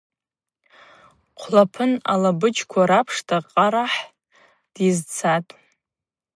[1.39, 4.01] Хъвлапын алабыджква рапшта Къара ахӏ
[4.73, 5.51] дйызцатӏ.